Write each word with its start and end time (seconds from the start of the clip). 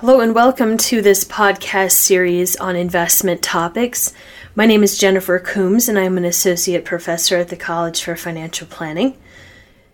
Hello, 0.00 0.20
and 0.20 0.32
welcome 0.32 0.76
to 0.76 1.02
this 1.02 1.24
podcast 1.24 1.90
series 1.90 2.54
on 2.54 2.76
investment 2.76 3.42
topics. 3.42 4.12
My 4.54 4.64
name 4.64 4.84
is 4.84 4.96
Jennifer 4.96 5.40
Coombs, 5.40 5.88
and 5.88 5.98
I'm 5.98 6.16
an 6.16 6.24
associate 6.24 6.84
professor 6.84 7.36
at 7.38 7.48
the 7.48 7.56
College 7.56 8.04
for 8.04 8.14
Financial 8.14 8.68
Planning. 8.68 9.18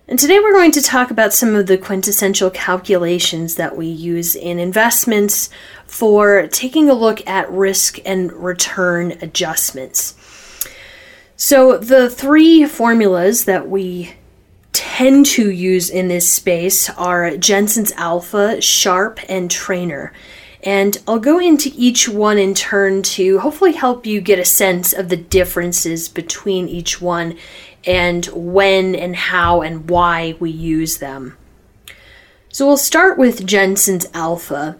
And 0.06 0.18
today 0.18 0.40
we're 0.40 0.52
going 0.52 0.72
to 0.72 0.82
talk 0.82 1.10
about 1.10 1.32
some 1.32 1.54
of 1.54 1.68
the 1.68 1.78
quintessential 1.78 2.50
calculations 2.50 3.54
that 3.54 3.78
we 3.78 3.86
use 3.86 4.36
in 4.36 4.58
investments 4.58 5.48
for 5.86 6.48
taking 6.48 6.90
a 6.90 6.94
look 6.94 7.26
at 7.26 7.50
risk 7.50 7.98
and 8.04 8.30
return 8.30 9.12
adjustments. 9.22 10.16
So, 11.34 11.78
the 11.78 12.10
three 12.10 12.66
formulas 12.66 13.46
that 13.46 13.70
we 13.70 14.16
tend 14.74 15.24
to 15.24 15.50
use 15.50 15.88
in 15.88 16.08
this 16.08 16.30
space 16.30 16.90
are 16.90 17.36
Jensen's 17.36 17.92
Alpha, 17.92 18.60
Sharpe, 18.60 19.20
and 19.28 19.48
Treynor. 19.48 20.10
And 20.62 20.98
I'll 21.06 21.20
go 21.20 21.38
into 21.38 21.70
each 21.74 22.08
one 22.08 22.38
in 22.38 22.54
turn 22.54 23.02
to 23.02 23.38
hopefully 23.38 23.72
help 23.72 24.04
you 24.04 24.20
get 24.20 24.38
a 24.38 24.44
sense 24.44 24.92
of 24.92 25.08
the 25.08 25.16
differences 25.16 26.08
between 26.08 26.68
each 26.68 27.00
one 27.00 27.38
and 27.86 28.26
when 28.26 28.94
and 28.94 29.14
how 29.14 29.62
and 29.62 29.88
why 29.88 30.36
we 30.40 30.50
use 30.50 30.98
them. 30.98 31.36
So 32.48 32.66
we'll 32.66 32.76
start 32.76 33.16
with 33.16 33.46
Jensen's 33.46 34.06
Alpha, 34.12 34.76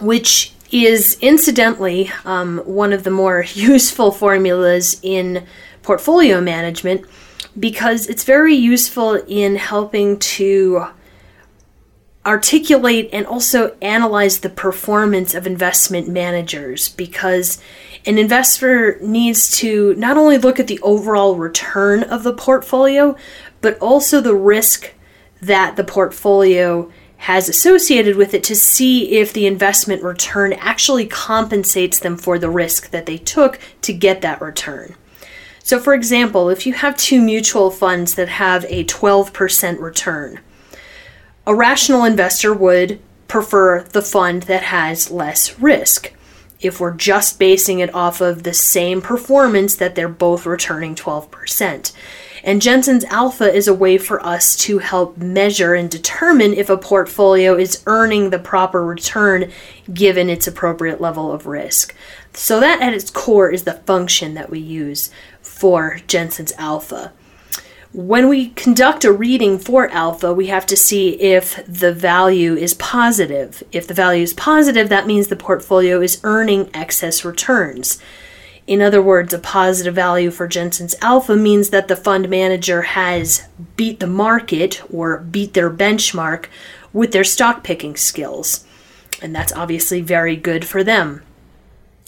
which 0.00 0.52
is 0.70 1.16
incidentally 1.20 2.10
um, 2.24 2.58
one 2.58 2.92
of 2.92 3.04
the 3.04 3.10
more 3.10 3.44
useful 3.54 4.10
formulas 4.10 5.00
in 5.02 5.46
portfolio 5.82 6.40
management 6.40 7.06
because 7.58 8.06
it's 8.06 8.24
very 8.24 8.54
useful 8.54 9.14
in 9.14 9.56
helping 9.56 10.18
to 10.18 10.86
articulate 12.26 13.08
and 13.12 13.26
also 13.26 13.74
analyze 13.80 14.40
the 14.40 14.50
performance 14.50 15.34
of 15.34 15.46
investment 15.46 16.08
managers 16.08 16.90
because 16.90 17.60
an 18.04 18.18
investor 18.18 18.98
needs 19.00 19.56
to 19.58 19.94
not 19.94 20.16
only 20.16 20.36
look 20.36 20.60
at 20.60 20.66
the 20.66 20.80
overall 20.80 21.36
return 21.36 22.02
of 22.02 22.22
the 22.22 22.32
portfolio, 22.32 23.16
but 23.60 23.78
also 23.78 24.20
the 24.20 24.34
risk 24.34 24.92
that 25.40 25.76
the 25.76 25.84
portfolio 25.84 26.90
has 27.18 27.48
associated 27.48 28.16
with 28.16 28.32
it 28.34 28.44
to 28.44 28.54
see 28.54 29.18
if 29.18 29.32
the 29.32 29.46
investment 29.46 30.02
return 30.02 30.52
actually 30.54 31.06
compensates 31.06 31.98
them 31.98 32.16
for 32.16 32.38
the 32.38 32.50
risk 32.50 32.90
that 32.90 33.06
they 33.06 33.18
took 33.18 33.58
to 33.82 33.92
get 33.92 34.20
that 34.20 34.40
return. 34.40 34.94
So, 35.68 35.78
for 35.78 35.92
example, 35.92 36.48
if 36.48 36.64
you 36.64 36.72
have 36.72 36.96
two 36.96 37.20
mutual 37.20 37.70
funds 37.70 38.14
that 38.14 38.30
have 38.30 38.64
a 38.70 38.84
12% 38.84 39.78
return, 39.78 40.40
a 41.46 41.54
rational 41.54 42.04
investor 42.04 42.54
would 42.54 42.98
prefer 43.26 43.82
the 43.82 44.00
fund 44.00 44.44
that 44.44 44.62
has 44.62 45.10
less 45.10 45.58
risk. 45.58 46.14
If 46.62 46.80
we're 46.80 46.94
just 46.94 47.38
basing 47.38 47.80
it 47.80 47.94
off 47.94 48.22
of 48.22 48.44
the 48.44 48.54
same 48.54 49.02
performance 49.02 49.74
that 49.74 49.94
they're 49.94 50.08
both 50.08 50.46
returning 50.46 50.94
12%. 50.94 51.92
And 52.44 52.62
Jensen's 52.62 53.04
Alpha 53.04 53.52
is 53.52 53.68
a 53.68 53.74
way 53.74 53.98
for 53.98 54.24
us 54.24 54.56
to 54.58 54.78
help 54.78 55.16
measure 55.16 55.74
and 55.74 55.90
determine 55.90 56.54
if 56.54 56.70
a 56.70 56.76
portfolio 56.76 57.56
is 57.56 57.82
earning 57.86 58.30
the 58.30 58.38
proper 58.38 58.84
return 58.84 59.50
given 59.92 60.28
its 60.28 60.46
appropriate 60.46 61.00
level 61.00 61.32
of 61.32 61.46
risk. 61.46 61.94
So, 62.34 62.60
that 62.60 62.80
at 62.80 62.94
its 62.94 63.10
core 63.10 63.50
is 63.50 63.64
the 63.64 63.74
function 63.74 64.34
that 64.34 64.50
we 64.50 64.60
use 64.60 65.10
for 65.42 66.00
Jensen's 66.06 66.52
alpha. 66.58 67.12
When 67.92 68.28
we 68.28 68.50
conduct 68.50 69.04
a 69.04 69.12
reading 69.12 69.58
for 69.58 69.88
alpha, 69.88 70.32
we 70.32 70.48
have 70.48 70.66
to 70.66 70.76
see 70.76 71.20
if 71.20 71.64
the 71.66 71.92
value 71.92 72.54
is 72.54 72.74
positive. 72.74 73.62
If 73.72 73.86
the 73.86 73.94
value 73.94 74.22
is 74.22 74.34
positive, 74.34 74.90
that 74.90 75.06
means 75.06 75.28
the 75.28 75.36
portfolio 75.36 76.02
is 76.02 76.20
earning 76.22 76.68
excess 76.74 77.24
returns. 77.24 77.98
In 78.68 78.82
other 78.82 79.00
words, 79.00 79.32
a 79.32 79.38
positive 79.38 79.94
value 79.94 80.30
for 80.30 80.46
Jensen's 80.46 80.94
alpha 81.00 81.34
means 81.34 81.70
that 81.70 81.88
the 81.88 81.96
fund 81.96 82.28
manager 82.28 82.82
has 82.82 83.48
beat 83.76 83.98
the 83.98 84.06
market 84.06 84.82
or 84.92 85.16
beat 85.16 85.54
their 85.54 85.70
benchmark 85.70 86.48
with 86.92 87.12
their 87.12 87.24
stock 87.24 87.64
picking 87.64 87.96
skills. 87.96 88.66
And 89.22 89.34
that's 89.34 89.54
obviously 89.54 90.02
very 90.02 90.36
good 90.36 90.66
for 90.66 90.84
them. 90.84 91.22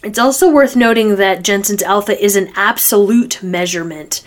It's 0.04 0.18
also 0.18 0.50
worth 0.50 0.76
noting 0.76 1.16
that 1.16 1.42
Jensen's 1.42 1.82
alpha 1.82 2.22
is 2.22 2.36
an 2.36 2.52
absolute 2.54 3.42
measurement 3.42 4.22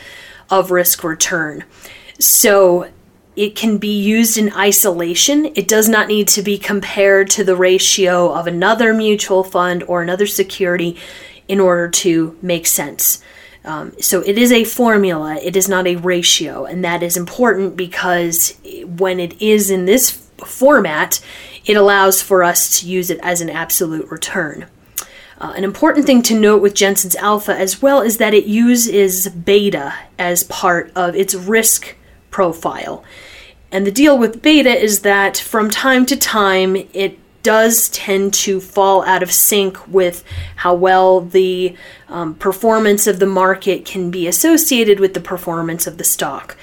of 0.50 0.72
risk 0.72 1.04
return. 1.04 1.64
So 2.18 2.90
it 3.36 3.56
can 3.56 3.78
be 3.78 4.02
used 4.02 4.40
in 4.40 4.54
isolation. 4.54 5.52
It 5.54 5.68
does 5.68 5.88
not 5.88 6.08
need 6.08 6.28
to 6.30 6.42
be 6.42 6.58
compared 6.58 7.30
to 7.32 7.44
the 7.44 7.56
ratio 7.56 8.34
of 8.34 8.48
another 8.48 8.92
mutual 8.92 9.44
fund 9.44 9.84
or 9.84 10.02
another 10.02 10.26
security 10.26 10.98
in 11.48 11.60
order 11.60 11.90
to 11.90 12.38
make 12.42 12.68
sense. 12.68 13.22
Um, 13.66 13.94
so 14.00 14.22
it 14.22 14.38
is 14.38 14.52
a 14.52 14.66
formula, 14.66 15.36
it 15.36 15.56
is 15.56 15.70
not 15.70 15.88
a 15.88 15.96
ratio, 15.96 16.66
and 16.66 16.84
that 16.84 17.02
is 17.02 17.16
important 17.16 17.78
because 17.78 18.58
when 18.86 19.20
it 19.20 19.42
is 19.42 19.70
in 19.72 19.86
this 19.86 20.10
format, 20.46 21.22
it 21.66 21.78
allows 21.78 22.22
for 22.22 22.44
us 22.44 22.80
to 22.80 22.88
use 22.88 23.10
it 23.10 23.20
as 23.24 23.40
an 23.40 23.50
absolute 23.50 24.10
return. 24.12 24.68
Uh, 25.40 25.54
an 25.56 25.64
important 25.64 26.06
thing 26.06 26.22
to 26.24 26.38
note 26.40 26.62
with 26.62 26.74
Jensen's 26.74 27.16
alpha 27.16 27.56
as 27.56 27.82
well 27.82 28.02
is 28.02 28.18
that 28.18 28.34
it 28.34 28.46
uses 28.46 29.28
beta 29.30 29.94
as 30.20 30.44
part 30.44 30.92
of 30.96 31.16
its 31.16 31.34
risk 31.34 31.96
profile. 32.32 33.04
And 33.72 33.88
the 33.88 33.92
deal 33.92 34.18
with 34.18 34.42
beta 34.42 34.70
is 34.70 35.02
that 35.02 35.38
from 35.38 35.70
time 35.70 36.06
to 36.08 36.16
time 36.16 36.76
it 36.94 37.18
does 37.44 37.90
tend 37.90 38.34
to 38.34 38.60
fall 38.60 39.04
out 39.04 39.22
of 39.22 39.32
sync 39.32 39.88
with 39.88 40.24
how 40.58 40.74
well 40.74 41.22
the 41.22 41.76
um, 42.08 42.34
performance 42.36 43.06
of 43.06 43.20
the 43.20 43.26
market 43.26 43.86
can 43.86 44.10
be 44.10 44.28
associated 44.28 45.00
with 45.00 45.14
the 45.14 45.20
performance 45.20 45.86
of 45.86 45.98
the 45.98 46.04
stock. 46.04 46.58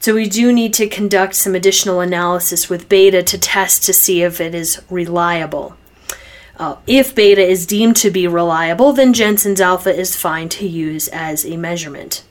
So 0.00 0.14
we 0.14 0.28
do 0.28 0.52
need 0.52 0.74
to 0.74 0.86
conduct 0.86 1.34
some 1.34 1.54
additional 1.54 2.00
analysis 2.00 2.68
with 2.68 2.90
beta 2.90 3.22
to 3.22 3.38
test 3.38 3.84
to 3.84 3.94
see 3.94 4.22
if 4.22 4.38
it 4.38 4.54
is 4.54 4.82
reliable. 4.90 5.76
Uh, 6.58 6.76
if 6.86 7.14
beta 7.14 7.42
is 7.42 7.66
deemed 7.66 7.96
to 7.96 8.10
be 8.10 8.28
reliable, 8.28 8.92
then 8.92 9.14
Jensen's 9.14 9.60
alpha 9.60 9.94
is 9.94 10.14
fine 10.14 10.48
to 10.50 10.68
use 10.68 11.08
as 11.08 11.46
a 11.46 11.56
measurement. 11.56 12.22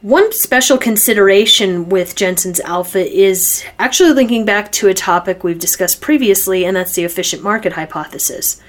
One 0.00 0.32
special 0.32 0.78
consideration 0.78 1.88
with 1.88 2.14
Jensen's 2.14 2.60
alpha 2.60 3.04
is 3.04 3.64
actually 3.80 4.12
linking 4.12 4.44
back 4.44 4.70
to 4.72 4.86
a 4.86 4.94
topic 4.94 5.42
we've 5.42 5.58
discussed 5.58 6.00
previously, 6.00 6.64
and 6.64 6.76
that's 6.76 6.94
the 6.94 7.02
efficient 7.02 7.42
market 7.42 7.72
hypothesis. 7.72 8.60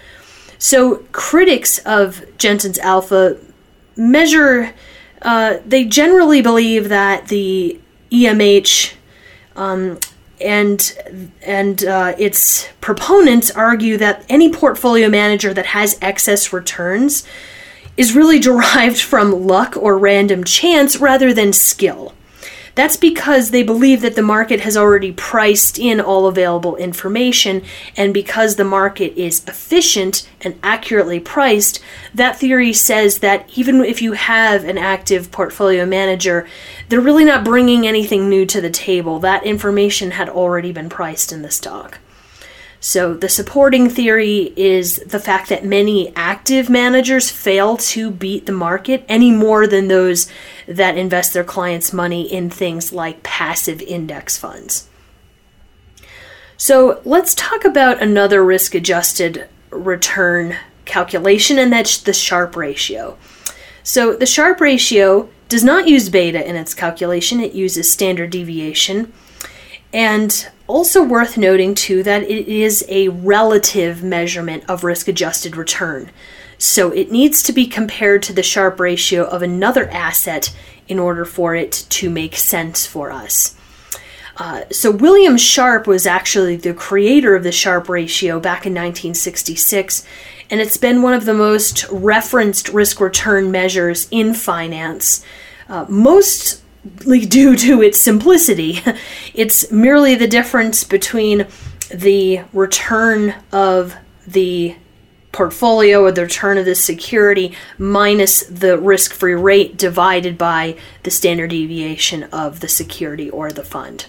So, 0.57 1.06
critics 1.12 1.78
of 1.79 2.25
Jensen's 2.40 2.79
alpha 2.79 3.38
measure, 3.95 4.73
uh, 5.22 5.57
they 5.63 5.85
generally 5.85 6.41
believe 6.41 6.90
that 6.90 7.28
the 7.28 7.79
EMH 8.11 8.96
um, 9.56 10.00
and 10.41 10.97
and 11.44 11.85
uh, 11.85 12.16
its 12.17 12.67
proponents 12.81 13.51
argue 13.51 13.97
that 13.97 14.25
any 14.29 14.51
portfolio 14.51 15.09
manager 15.09 15.53
that 15.53 15.67
has 15.67 16.00
excess 16.01 16.51
returns 16.51 17.23
is 17.99 18.15
really 18.15 18.39
derived 18.49 19.01
from 19.01 19.45
luck 19.45 19.75
or 19.77 19.97
random 19.97 20.43
chance 20.43 20.97
rather 20.97 21.33
than 21.33 21.53
skill. 21.53 22.13
That's 22.75 22.95
because 22.95 23.51
they 23.51 23.63
believe 23.63 23.99
that 24.01 24.15
the 24.15 24.21
market 24.21 24.61
has 24.61 24.77
already 24.77 25.11
priced 25.11 25.77
in 25.77 25.99
all 25.99 26.27
available 26.27 26.77
information, 26.77 27.61
and 27.97 28.13
because 28.13 28.55
the 28.55 28.63
market 28.63 29.19
is 29.19 29.43
efficient 29.47 30.29
and 30.39 30.57
accurately 30.63 31.19
priced, 31.19 31.81
that 32.13 32.39
theory 32.39 32.71
says 32.71 33.19
that 33.19 33.49
even 33.57 33.83
if 33.83 34.01
you 34.01 34.13
have 34.13 34.63
an 34.63 34.77
active 34.77 35.29
portfolio 35.29 35.85
manager, 35.85 36.47
they're 36.87 37.01
really 37.01 37.25
not 37.25 37.43
bringing 37.43 37.85
anything 37.85 38.29
new 38.29 38.45
to 38.45 38.61
the 38.61 38.69
table. 38.69 39.19
That 39.19 39.43
information 39.43 40.11
had 40.11 40.29
already 40.29 40.71
been 40.71 40.87
priced 40.87 41.33
in 41.33 41.41
the 41.41 41.51
stock. 41.51 41.99
So, 42.81 43.13
the 43.13 43.28
supporting 43.28 43.90
theory 43.90 44.53
is 44.55 44.97
the 45.05 45.20
fact 45.20 45.49
that 45.49 45.66
many 45.66 46.16
active 46.16 46.70
managers 46.70 47.29
fail 47.29 47.76
to 47.76 48.09
beat 48.09 48.46
the 48.46 48.53
market 48.53 49.03
any 49.09 49.31
more 49.31 49.67
than 49.67 49.90
those 49.90 50.31
that 50.66 50.97
invest 50.97 51.34
their 51.34 51.43
clients' 51.43 51.91
money 51.91 52.31
in 52.31 52.49
things 52.49 52.93
like 52.93 53.22
passive 53.22 53.81
index 53.81 54.37
funds. 54.37 54.87
So, 56.55 57.02
let's 57.03 57.35
talk 57.35 57.66
about 57.66 58.02
another 58.02 58.46
risk 58.46 58.73
adjusted 58.73 59.49
return 59.72 60.55
calculation, 60.85 61.59
and 61.59 61.73
that's 61.73 61.97
the 61.97 62.14
Sharpe 62.14 62.55
ratio. 62.55 63.17
So, 63.84 64.16
the 64.16 64.26
Sharpe 64.26 64.61
ratio 64.61 65.29
does 65.49 65.66
not 65.66 65.90
use 65.90 66.08
beta 66.08 66.47
in 66.47 66.55
its 66.55 66.73
calculation, 66.73 67.41
it 67.41 67.52
uses 67.52 67.91
standard 67.91 68.29
deviation. 68.29 69.11
And 69.91 70.47
also 70.69 71.03
worth 71.03 71.37
noting, 71.37 71.73
too, 71.75 72.03
that 72.03 72.23
it 72.23 72.47
is 72.47 72.85
a 72.87 73.09
relative 73.09 74.03
measurement 74.03 74.63
of 74.69 74.83
risk 74.83 75.07
adjusted 75.07 75.57
return. 75.57 76.11
So 76.59 76.91
it 76.91 77.11
needs 77.11 77.41
to 77.43 77.53
be 77.53 77.66
compared 77.66 78.21
to 78.23 78.33
the 78.33 78.43
Sharpe 78.43 78.79
ratio 78.79 79.25
of 79.25 79.41
another 79.41 79.89
asset 79.89 80.55
in 80.87 80.99
order 80.99 81.25
for 81.25 81.55
it 81.55 81.71
to 81.89 82.09
make 82.09 82.35
sense 82.35 82.85
for 82.85 83.11
us. 83.11 83.55
Uh, 84.37 84.63
so, 84.71 84.89
William 84.89 85.37
Sharpe 85.37 85.85
was 85.85 86.07
actually 86.07 86.55
the 86.55 86.73
creator 86.73 87.35
of 87.35 87.43
the 87.43 87.51
Sharpe 87.51 87.89
ratio 87.89 88.39
back 88.39 88.66
in 88.66 88.73
1966, 88.73 90.05
and 90.49 90.61
it's 90.61 90.77
been 90.77 91.01
one 91.01 91.13
of 91.13 91.25
the 91.25 91.33
most 91.33 91.85
referenced 91.89 92.69
risk 92.69 93.01
return 93.01 93.51
measures 93.51 94.07
in 94.11 94.33
finance, 94.33 95.25
uh, 95.67 95.85
mostly 95.89 96.61
due 96.97 97.56
to 97.56 97.82
its 97.82 98.00
simplicity. 98.00 98.80
it's 99.34 99.72
merely 99.72 100.16
the 100.16 100.28
difference 100.28 100.84
between 100.84 101.47
the 101.94 102.41
return 102.53 103.36
of 103.52 103.96
the 104.28 104.76
portfolio 105.32 106.02
or 106.02 106.12
the 106.12 106.24
return 106.24 106.58
of 106.58 106.66
the 106.66 106.76
security 106.76 107.56
minus 107.78 108.44
the 108.44 108.78
risk 108.78 109.14
free 109.14 109.34
rate 109.34 109.78
divided 109.78 110.38
by 110.38 110.78
the 111.03 111.12
standard 111.12 111.52
deviation 111.52 112.24
of 112.26 112.59
the 112.59 112.68
security 112.68 113.30
or 113.30 113.52
the 113.52 113.64
fund. 113.64 114.08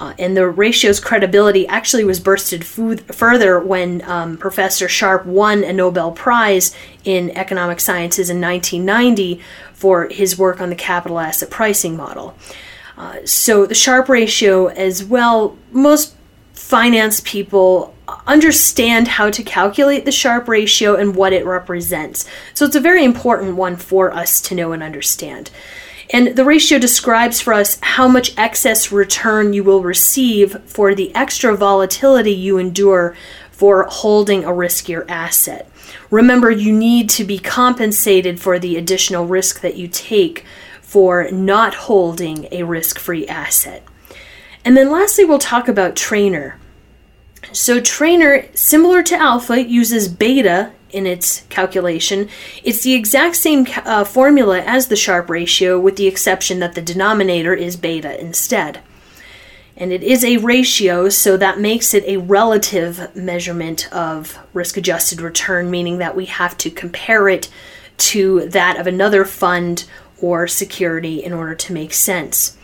Uh, 0.00 0.14
and 0.18 0.34
the 0.34 0.48
ratio's 0.48 0.98
credibility 0.98 1.68
actually 1.68 2.04
was 2.04 2.18
bursted 2.18 2.64
further 2.64 3.60
when 3.60 4.00
um, 4.08 4.38
Professor 4.38 4.88
Sharpe 4.88 5.26
won 5.26 5.62
a 5.62 5.74
Nobel 5.74 6.10
Prize 6.10 6.74
in 7.04 7.30
economic 7.36 7.80
sciences 7.80 8.30
in 8.30 8.40
1990 8.40 9.42
for 9.74 10.08
his 10.08 10.38
work 10.38 10.58
on 10.58 10.70
the 10.70 10.74
capital 10.74 11.20
asset 11.20 11.50
pricing 11.50 11.98
model. 11.98 12.34
Uh, 12.96 13.18
so 13.26 13.66
the 13.66 13.74
Sharpe 13.74 14.08
ratio, 14.08 14.68
as 14.68 15.04
well, 15.04 15.58
most 15.70 16.16
finance 16.54 17.20
people 17.20 17.94
understand 18.26 19.06
how 19.06 19.30
to 19.30 19.42
calculate 19.42 20.06
the 20.06 20.12
Sharpe 20.12 20.48
ratio 20.48 20.96
and 20.96 21.14
what 21.14 21.34
it 21.34 21.44
represents. 21.44 22.24
So 22.54 22.64
it's 22.64 22.76
a 22.76 22.80
very 22.80 23.04
important 23.04 23.56
one 23.56 23.76
for 23.76 24.14
us 24.14 24.40
to 24.42 24.54
know 24.54 24.72
and 24.72 24.82
understand. 24.82 25.50
And 26.12 26.36
the 26.36 26.44
ratio 26.44 26.78
describes 26.78 27.40
for 27.40 27.52
us 27.52 27.78
how 27.82 28.08
much 28.08 28.36
excess 28.36 28.90
return 28.90 29.52
you 29.52 29.62
will 29.62 29.82
receive 29.82 30.60
for 30.64 30.94
the 30.94 31.14
extra 31.14 31.56
volatility 31.56 32.32
you 32.32 32.58
endure 32.58 33.16
for 33.52 33.84
holding 33.84 34.44
a 34.44 34.48
riskier 34.48 35.04
asset. 35.08 35.70
Remember, 36.10 36.50
you 36.50 36.72
need 36.72 37.08
to 37.10 37.24
be 37.24 37.38
compensated 37.38 38.40
for 38.40 38.58
the 38.58 38.76
additional 38.76 39.26
risk 39.26 39.60
that 39.60 39.76
you 39.76 39.86
take 39.86 40.44
for 40.80 41.30
not 41.30 41.74
holding 41.74 42.48
a 42.50 42.64
risk 42.64 42.98
free 42.98 43.26
asset. 43.28 43.84
And 44.64 44.76
then 44.76 44.90
lastly, 44.90 45.24
we'll 45.24 45.38
talk 45.38 45.68
about 45.68 45.94
Treynor. 45.94 46.54
So, 47.52 47.80
Treynor, 47.80 48.56
similar 48.56 49.02
to 49.04 49.16
alpha, 49.16 49.62
uses 49.62 50.08
beta 50.08 50.72
in 50.92 51.06
its 51.06 51.42
calculation. 51.48 52.28
It's 52.62 52.82
the 52.82 52.94
exact 52.94 53.36
same 53.36 53.66
uh, 53.84 54.04
formula 54.04 54.60
as 54.60 54.88
the 54.88 54.96
Sharpe 54.96 55.30
ratio, 55.30 55.78
with 55.78 55.96
the 55.96 56.06
exception 56.06 56.58
that 56.60 56.74
the 56.74 56.82
denominator 56.82 57.54
is 57.54 57.76
beta 57.76 58.20
instead. 58.20 58.80
And 59.76 59.92
it 59.92 60.02
is 60.02 60.24
a 60.24 60.36
ratio, 60.36 61.08
so 61.08 61.36
that 61.38 61.58
makes 61.58 61.94
it 61.94 62.04
a 62.04 62.18
relative 62.18 63.14
measurement 63.16 63.90
of 63.92 64.38
risk 64.52 64.76
adjusted 64.76 65.20
return, 65.20 65.70
meaning 65.70 65.98
that 65.98 66.14
we 66.14 66.26
have 66.26 66.58
to 66.58 66.70
compare 66.70 67.28
it 67.28 67.48
to 67.96 68.48
that 68.48 68.78
of 68.78 68.86
another 68.86 69.24
fund 69.24 69.84
or 70.20 70.46
security 70.46 71.22
in 71.22 71.32
order 71.32 71.54
to 71.54 71.72
make 71.72 71.92
sense. 71.94 72.56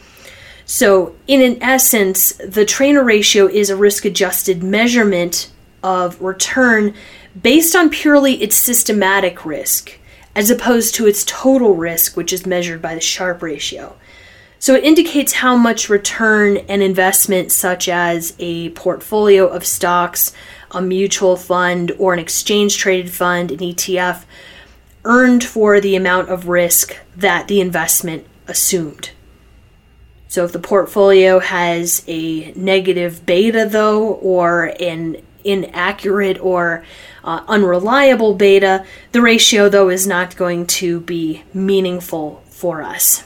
So, 0.67 1.15
in 1.27 1.41
an 1.43 1.63
essence, 1.63 2.33
the 2.33 2.67
Treynor 2.67 3.05
ratio 3.05 3.47
is 3.47 3.71
a 3.71 3.77
risk 3.77 4.05
adjusted 4.05 4.63
measurement 4.63 5.51
of 5.83 6.21
return 6.21 6.95
based 7.41 7.77
on 7.77 7.91
purely 7.91 8.43
its 8.43 8.57
systematic 8.57 9.45
risk, 9.45 9.99
as 10.35 10.51
opposed 10.51 10.95
to 10.95 11.07
its 11.07 11.25
total 11.25 11.75
risk, 11.75 12.17
which 12.17 12.33
is 12.33 12.47
measured 12.47 12.83
by 12.83 12.95
the 12.95 13.01
Sharpe 13.01 13.43
ratio. 13.43 13.97
So 14.59 14.75
it 14.75 14.85
indicates 14.85 15.35
how 15.35 15.57
much 15.57 15.91
return 15.91 16.57
an 16.69 16.83
investment, 16.83 17.53
such 17.53 17.89
as 17.89 18.35
a 18.39 18.71
portfolio 18.71 19.47
of 19.47 19.67
stocks, 19.67 20.33
a 20.71 20.81
mutual 20.81 21.37
fund, 21.37 21.93
or 21.99 22.13
an 22.13 22.19
exchange 22.19 22.77
traded 22.79 23.13
fund, 23.13 23.51
an 23.51 23.59
ETF, 23.59 24.25
earned 25.05 25.45
for 25.45 25.81
the 25.81 25.95
amount 25.95 26.31
of 26.31 26.49
risk 26.49 26.97
that 27.15 27.49
the 27.49 27.61
investment 27.61 28.27
assumed. 28.49 29.11
So 30.29 30.45
if 30.45 30.53
the 30.53 30.59
portfolio 30.59 31.39
has 31.39 32.03
a 32.09 32.53
negative 32.53 33.25
beta, 33.25 33.67
though, 33.71 34.15
or 34.15 34.75
an 34.81 35.17
inaccurate 35.47 36.39
or 36.41 36.85
uh, 37.25 37.43
unreliable 37.49 38.35
beta, 38.35 38.85
the 39.13 39.23
ratio, 39.23 39.69
though, 39.69 39.89
is 39.89 40.07
not 40.07 40.37
going 40.37 40.67
to 40.67 41.01
be 41.01 41.43
meaningful 41.55 42.43
for 42.51 42.83
us. 42.83 43.25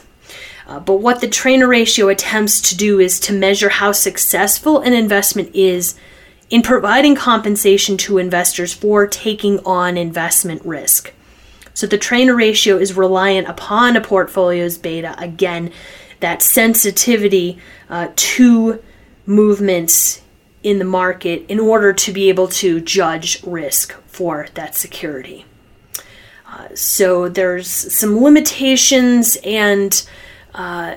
Uh, 0.67 0.79
but 0.79 1.01
what 1.01 1.19
the 1.19 1.27
Treynor 1.27 1.67
ratio 1.67 2.07
attempts 2.07 2.61
to 2.61 2.77
do 2.77 2.99
is 2.99 3.19
to 3.21 3.33
measure 3.33 3.69
how 3.69 3.91
successful 3.91 4.79
an 4.79 4.93
investment 4.93 5.53
is 5.53 5.95
in 6.49 6.61
providing 6.61 7.15
compensation 7.15 7.97
to 7.97 8.17
investors 8.17 8.73
for 8.73 9.07
taking 9.07 9.59
on 9.65 9.97
investment 9.97 10.63
risk. 10.63 11.13
So 11.73 11.87
the 11.87 11.97
Treynor 11.97 12.35
ratio 12.37 12.77
is 12.77 12.93
reliant 12.93 13.47
upon 13.47 13.95
a 13.95 14.01
portfolio's 14.01 14.77
beta, 14.77 15.15
again, 15.17 15.71
that 16.19 16.41
sensitivity 16.41 17.57
uh, 17.89 18.09
to 18.15 18.81
movements 19.25 20.21
in 20.63 20.79
the 20.79 20.85
market 20.85 21.45
in 21.47 21.59
order 21.59 21.91
to 21.93 22.11
be 22.11 22.29
able 22.29 22.47
to 22.47 22.79
judge 22.79 23.43
risk 23.43 23.93
for 24.05 24.47
that 24.53 24.75
security. 24.75 25.45
Uh, 26.47 26.67
so 26.75 27.29
there's 27.29 27.67
some 27.67 28.21
limitations 28.21 29.37
and 29.43 30.07
uh, 30.53 30.95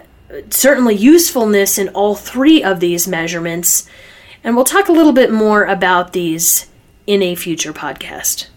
certainly 0.50 0.94
usefulness 0.94 1.78
in 1.78 1.88
all 1.90 2.14
three 2.14 2.62
of 2.62 2.80
these 2.80 3.06
measurements, 3.06 3.88
and 4.42 4.56
we'll 4.56 4.64
talk 4.64 4.88
a 4.88 4.92
little 4.92 5.12
bit 5.12 5.32
more 5.32 5.64
about 5.64 6.12
these 6.12 6.66
in 7.06 7.22
a 7.22 7.34
future 7.34 7.72
podcast. 7.72 8.48